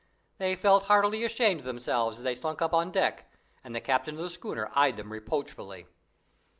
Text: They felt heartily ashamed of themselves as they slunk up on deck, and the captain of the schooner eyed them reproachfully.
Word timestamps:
They 0.39 0.55
felt 0.55 0.85
heartily 0.85 1.23
ashamed 1.23 1.59
of 1.59 1.65
themselves 1.67 2.17
as 2.17 2.23
they 2.23 2.33
slunk 2.33 2.59
up 2.63 2.73
on 2.73 2.91
deck, 2.91 3.31
and 3.63 3.75
the 3.75 3.79
captain 3.79 4.15
of 4.15 4.21
the 4.21 4.31
schooner 4.31 4.71
eyed 4.73 4.97
them 4.97 5.11
reproachfully. 5.11 5.85